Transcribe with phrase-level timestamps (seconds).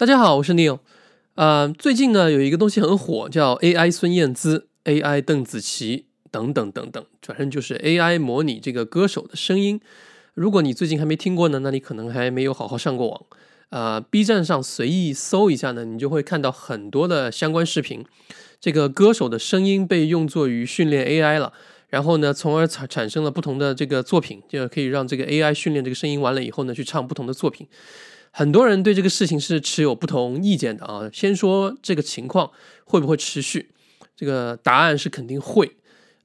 [0.00, 0.78] 大家好，我是 Neil。
[1.34, 9.78] 呃，最近呢有一个东西很火，叫 AI 孙燕姿、AI 邓紫棋等等等等，反正就是 AI 模拟这个歌手的声音。
[10.32, 13.26] 如果你最近还没听过呢，那你可能还没有好好上过网。
[13.68, 18.02] 呃，B 站上随意搜一下呢，你就会看到很多的相关视频。
[18.58, 21.52] 这个歌手的声音被用作于训练 AI 了，
[21.90, 27.68] 然后呢，从而产产生了不同的这个作品，就可以让这个 AI 训练这个声音完了以后呢，去唱不同的作品。
[28.30, 31.10] 很多人对这个事情是持有不同意见的啊。
[31.12, 32.50] 先说这个情况
[32.84, 33.70] 会不会持续，
[34.16, 35.72] 这个答案是肯定会，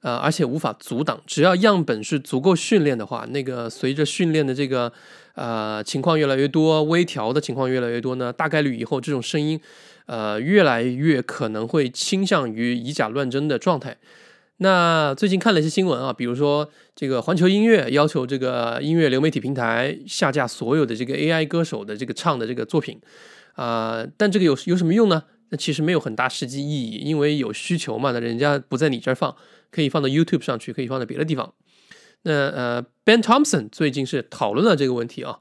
[0.02, 1.20] 呃，而且无法阻挡。
[1.26, 4.92] 只要样本是足够训练的话，那个随着训练的这个
[5.34, 9.60] 呃情况越来越多，微调的情况越来越多呢，大概率以后这种声音，
[10.06, 13.96] 呃，越来越可能会倾向于以假乱真的状态。
[14.58, 22.98] 那最近看了一些新闻啊，比如说这个环球音乐要求这个音乐流媒体平台下架所有的这个 AI 歌手的这个唱的这个作品，
[23.54, 25.24] 啊，但这个有有什么用呢？
[25.50, 29.36] 那其实没有很大实际意义，因为有需求嘛，那人家不在你这儿放，
[29.70, 31.52] 可以放到 YouTube 上去，可以放在别的地方。
[32.22, 35.38] 那呃，Ben Thompson 最近是讨论了这个问题啊，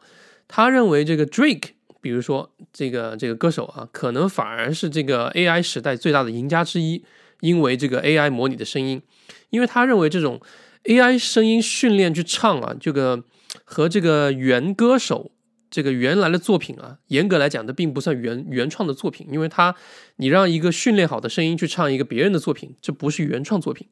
[0.48, 1.70] 他认为这个 Drake，
[2.02, 7.04] 比如说这个这个歌手啊，可能反而是这个 AI 时代最大的赢家之一。
[7.42, 9.02] 因为这个 AI 模拟的声音，
[9.50, 10.40] 因为他认为这种
[10.86, 13.24] AI 声音训练去唱啊，这个
[13.64, 15.32] 和这个原歌手
[15.70, 19.76] 这个原来的作品啊，严格来讲的并不算原原创的作品，因为他
[20.18, 23.88] 你让一个训练好的声音去唱一个别人的作品，这不是原创作品。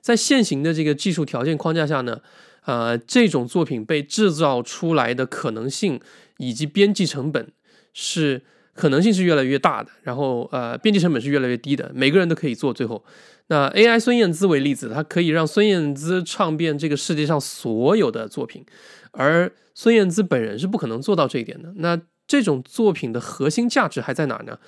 [0.00, 2.20] 在现行的这个技术条件框架下呢，
[2.64, 6.00] 呃，这种作品被制造出来的可能性
[6.38, 7.52] 以及编辑成本
[7.92, 8.42] 是。
[8.78, 12.72] 可能性是越来越大的，然后呃，编辑成本是越来越低的，每个人都可以做。
[12.72, 13.04] 最后，
[13.48, 18.64] 那 AI 孙燕姿为例子，它可以让孙燕姿唱遍这个世界上所有的作品，
[19.10, 21.72] 而孙燕姿本人是不可能做到这一点的。
[21.78, 24.58] 那这种作品的核心价值还在哪呢？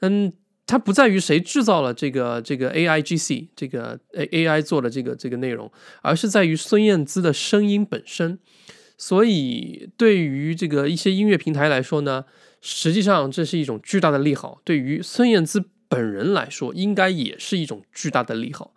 [0.00, 0.32] 嗯，
[0.66, 5.70] 它不在于谁制造了这个这个 AIGC 这个 A AI 做的这个这个内容，
[6.00, 8.38] 而是在于孙燕姿的声音本身。
[8.96, 12.24] 所以，对于这个一些音乐平台来说呢？
[12.60, 18.74] 实际上，这是一种巨大的利好，对于孙燕姿本人来说，应该也是一种巨大的利好。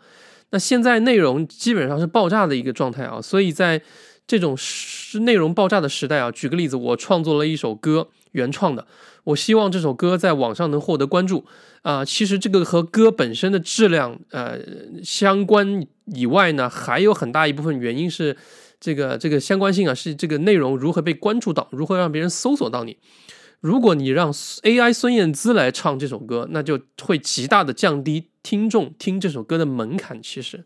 [0.52, 3.82] 那现在内容基本上是爆炸的一个状态啊，所以在
[4.26, 8.88] 这种是内容爆炸的时代啊，举个例子，我创作了一首歌，原创的，
[9.26, 11.44] 我希望这首歌在网上能获得关注
[11.82, 12.06] 啊。
[12.06, 14.60] 其实这个和歌本身的质量呃
[15.04, 18.38] 相关以外呢，还有很大一部分原因是
[18.80, 22.98] 这个这个相关性啊，是这个内容如何被关注到，如何让别人搜索到你。
[23.64, 30.22] 如果你让 AI 孙燕姿来唱这首歌，那就会极大的降低听众听这首歌的门槛。
[30.22, 30.66] 其实，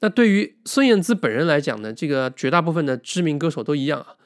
[0.00, 4.16] 那对于孙燕姿本人来讲呢，这个绝大部分的知名歌手都一样啊。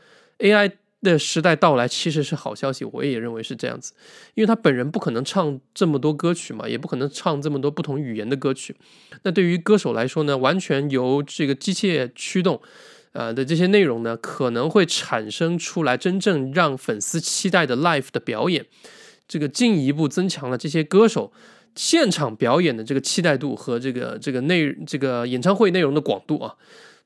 [0.41, 3.93] AI 的时代到来其实是好消息，我也认为是这样子，
[4.34, 8.75] 因为他本人不可能唱这么多歌曲嘛，也不可能唱这么多不同语言的歌曲。
[9.22, 12.60] 那对于歌手来说呢，完全由这个机械驱动。
[13.12, 18.66] 呃的这些内容呢，可能会产生出来真正让粉丝期待的 live 的表演，
[19.26, 21.32] 这个进一步增强了这些歌手
[21.75, 26.54] 现场表演的这个期待度和这个这个内这个演唱会内容的广度啊。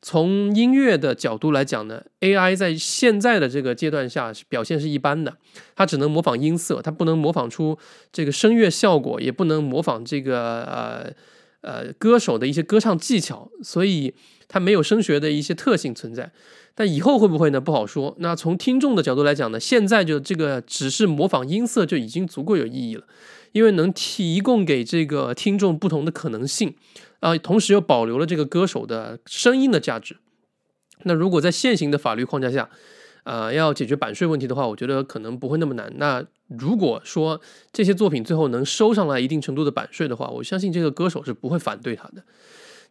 [0.06, 5.38] 从音乐的角度来讲呢，AI 在现在的这个阶段下表现是一般的，
[5.74, 7.78] 它只能模仿音色，它不能模仿出
[8.12, 11.10] 这个声乐效果，也不能模仿这个呃
[11.64, 14.14] 呃歌手的一些歌唱技巧，所以。
[14.46, 16.30] 它没有声学的一些特性存在，
[16.74, 17.60] 但以后会不会呢？
[17.60, 18.14] 不好说。
[18.18, 23.04] 那从听众的角度来讲呢，现在就这个只是模仿音色就已经足够有意义了，
[23.52, 26.74] 因为能提供给这个听众不同的可能性
[27.20, 30.18] 啊，同时又保留了这个歌手的声音的价值。
[31.04, 32.68] 那如果在现行的法律框架下，
[33.24, 35.92] 呃，要解决版税问题的话，我觉得可能不会那么难。
[35.96, 37.40] 那如果说
[37.72, 42.22] 这些作品最后能收上来一定程度的版税的话，我相信这个歌手是不会反对他的。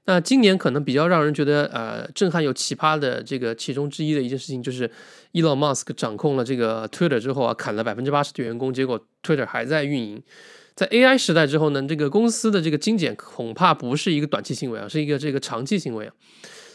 [0.06, 4.90] 那今年可能比较让人觉得呃震撼又奇葩的这个其中之一的一件事情，就是
[5.32, 10.22] 伊隆马斯克掌控了这个 Twitter 之后啊，砍了百分之八十的员工，结果 Twitter 还在运营。
[10.76, 16.14] 在 AI 时代之后呢，这个公司的这个精简恐怕不是一个短期行为啊，是一个这个长期行为啊，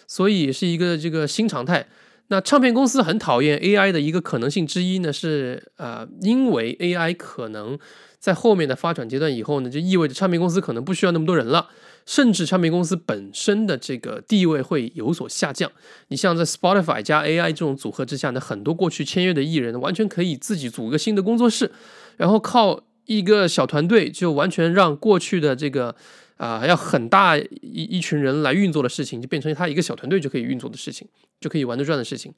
[0.06, 1.88] 所以是一个这个新常态。
[2.28, 7.78] 那唱片公司很讨厌 AI 的一个可能性之一呢，是呃，因为 AI 可能
[8.18, 11.68] 在后面的发展阶段以后呢，就意味着唱片公司可能不需要那么多人了。
[12.04, 15.70] 甚至唱片公司本身的这个地位会有所下降。
[16.08, 21.70] 你像在 Spotify 加 AI 这种组合之下呢，很多过去签约的艺人完全可以自己组一个新的工作室，
[22.16, 25.94] 然后靠一个小团队就完全让过去的这个
[26.38, 31.06] 啊，要很大一一群人来运作的事情，就变成他一个小团队就可以运作的事情，
[31.40, 32.32] 就可以玩得转的事情。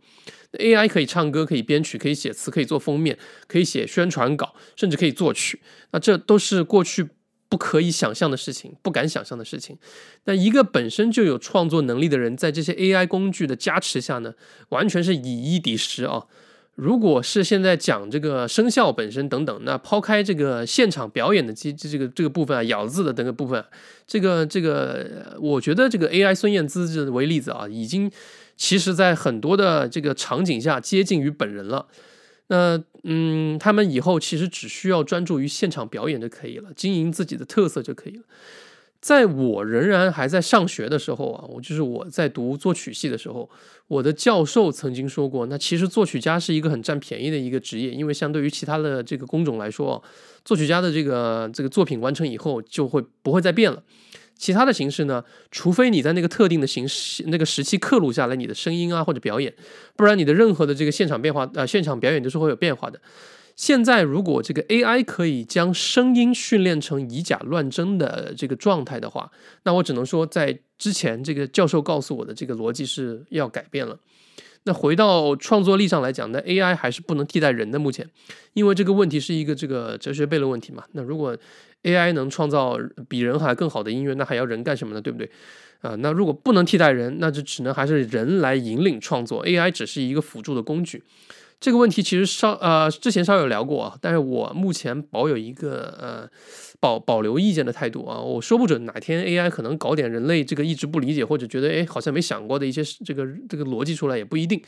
[0.54, 3.16] AI 可以唱歌，可以编曲，可以写词，可以做封面，
[3.46, 5.60] 可以写宣传稿，甚至可以作曲。
[5.92, 7.08] 那这都是过去
[7.48, 9.76] 不可以想象的事情，不敢想象的事情。
[10.24, 14.34] 那一个本身就有创作能力的人，在这些 AI 工具的加持下呢，
[14.70, 16.24] 完全是以一敌十啊。
[16.80, 23.62] 如果是现在讲这个生肖本身等等，那抛开这个现场表演的这这个这个部分啊，咬字的等个部分，
[24.06, 28.10] 这个这个，我觉得这个 AI 孙燕姿这为例子啊，已经
[28.56, 31.86] 其实在很多的这个场景下接近于本人了。
[32.46, 38.22] 那嗯，他们以后其实只需要专注于现场表演就可以了，经营自己的特色就可以了。
[39.00, 43.48] 在我仍然还在上学的时候啊，我就是我在读作曲系的时候，
[43.88, 50.02] 我的教授曾经说过，那其实作曲家是一个很占便宜的一个职业，因为相对于其他的这个工种来说，
[50.44, 53.82] 作曲家的这个这个作品完成以后就会不会再变了。
[54.36, 59.54] 其他的形式呢，除非你在那个特定的形式那个时期刻录下来你的声音啊或者表演，
[59.96, 63.00] 不然你的任何的这个现场变化呃现场表演都是会有变化的。
[63.60, 69.30] 现在，如果这个 AI 可以将声音训练成以假乱真的这个状态的话，
[69.64, 73.98] 那我只能说，在之前这个教授告诉我的这个逻辑是要改变了。
[74.62, 77.78] 那回到创作力上来讲，那 AI 还是不能替代人的。
[77.78, 78.08] 目前，
[78.54, 80.84] 因为这个问题是一个这个哲学悖论问题嘛。
[80.92, 81.36] 那如果
[81.82, 82.78] AI 能创造
[83.10, 85.02] 比人还更好的音乐，那还要人干什么呢？
[85.02, 85.30] 对不对？
[85.80, 91.02] 啊，那如果不能替代人，那就只能还是人来引领创作，AI 只是一个辅助的工具。
[91.58, 96.26] 这个问题其实稍呃之前稍有聊过啊，但是我目前保有一个呃
[96.80, 104.62] 保保留意见的态度啊，我说不准哪天 AI 可能搞点人类这个一直不理解或者觉得哎好像没想过的一些这个这个逻辑出来也不一定。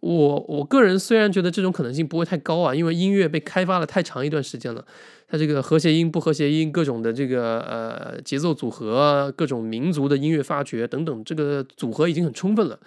[0.00, 4.84] 我我个人虽然觉得这种可能性不会太高啊，因为音乐被开发了太长一段时间了，
[5.26, 12.78] 它这个和谐音不和谐音各种的这个呃节奏组合，各种民族的音乐发掘等等，这个组合已经很充分了。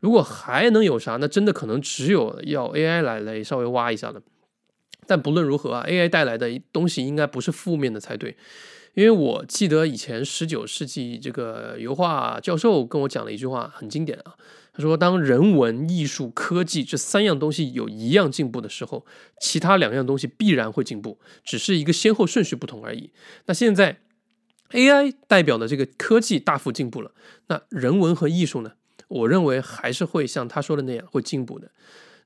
[0.00, 4.20] 如果还能有啥，那真的可能只有要 AI 来来稍微挖一下了。
[5.06, 8.36] 但不论如何啊，AI 带来的东西应该不是负面的才对。
[8.94, 14.34] 因为我记得以前十九世纪这个油画教授跟我讲了一句话，很经典啊。
[14.74, 19.04] 他说：“当人文、艺术、科技这三样东西有一样进步的时候，
[19.38, 23.10] 其他两样东西必然会进步，只是一个先后顺序不同而已。”
[23.46, 23.98] 那现在
[24.70, 27.12] AI 代表的这个科技大幅进步了，
[27.48, 28.72] 那人文和艺术呢？
[29.08, 31.70] 我认为还是会像他说的那样会进步的。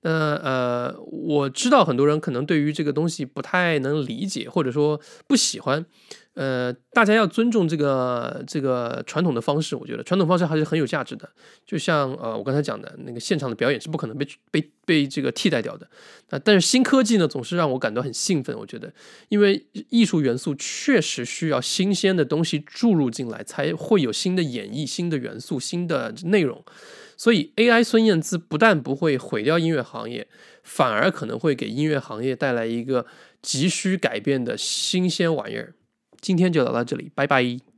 [0.02, 5.84] 那呃，我知道很多人可能对于这个东西不太能理解，或者说不喜欢。
[6.36, 11.26] 呃，大家要尊重这个这个传统的方式，我觉得传统方式还是很有价值的。
[11.64, 15.88] 就像呃，我刚才讲的那个现场的表演是不可能被被被这个替代掉的。
[16.28, 18.54] 啊，但是新科技呢，总是让我感到很兴奋。
[18.58, 18.92] 我觉得，
[19.30, 26.62] 因为艺术元素确实需要新鲜的东西注入进来，才会有新的演绎、新的元素、新的内容。
[27.16, 30.28] 所以，AI 孙燕姿不但不会毁掉音乐行业，
[30.62, 33.06] 反而可能会给音乐行业带来一个
[33.40, 35.72] 急需改变的新鲜玩意儿。
[36.26, 37.75] 今天就聊到这里，拜拜。